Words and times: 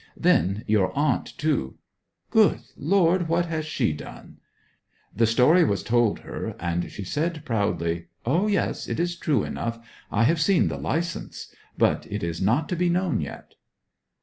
Then 0.17 0.63
your 0.65 0.91
aunt, 0.97 1.37
too' 1.37 1.77
'Good 2.31 2.61
Lord! 2.75 3.27
what 3.27 3.45
has 3.45 3.67
she 3.67 3.93
done?' 3.93 4.37
The 5.15 5.27
story 5.27 5.63
was, 5.63 5.83
told 5.83 6.21
her, 6.21 6.55
and 6.59 6.91
she 6.91 7.03
said 7.03 7.45
proudly, 7.45 8.07
"O 8.25 8.47
yes, 8.47 8.87
it 8.89 8.99
is 8.99 9.15
true 9.15 9.43
enough. 9.43 9.77
I 10.11 10.23
have 10.23 10.41
seen 10.41 10.69
the 10.69 10.79
licence. 10.79 11.53
But 11.77 12.07
it 12.09 12.23
is 12.23 12.41
not 12.41 12.67
to 12.69 12.75
be 12.75 12.89
known 12.89 13.19
yet."' 13.21 13.53